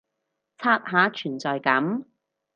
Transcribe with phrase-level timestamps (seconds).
[0.03, 0.03] 刷
[0.89, 2.05] 下存在感